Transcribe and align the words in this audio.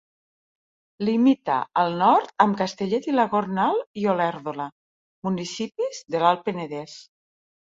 Limita 1.09 1.57
al 1.81 1.93
nord 1.99 2.33
amb 2.47 2.57
Castellet 2.63 3.09
i 3.11 3.15
la 3.17 3.27
Gornal 3.35 3.83
i 4.05 4.09
Olèrdola, 4.15 4.67
municipis 5.31 6.01
de 6.17 6.25
l'Alt 6.25 6.47
Penedès. 6.49 6.99